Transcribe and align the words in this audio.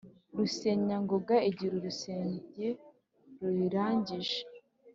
rusenyangogo 0.37 1.33
igira 1.49 1.73
urusenge 1.79 2.67
ruyirangije. 3.39 4.39